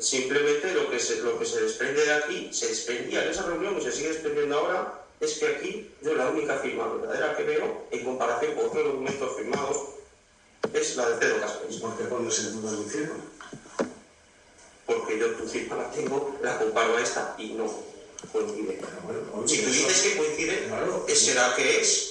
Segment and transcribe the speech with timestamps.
[0.00, 3.76] Simplemente lo que, se, lo que se desprende de aquí, se desprendía en esa reunión
[3.78, 7.86] y se sigue desprendiendo ahora, es que aquí yo la única firma verdadera que veo,
[7.90, 9.76] en comparación con otros documentos firmados,
[10.72, 11.76] es la de Pedro Caspeis.
[11.76, 13.14] ¿Por qué pones en duda mi firma?
[14.86, 17.70] Porque yo tu firma la tengo, la comparo a esta y no
[18.32, 18.80] coincide.
[19.46, 20.68] Si tú dices que coincide,
[21.14, 22.10] será que es?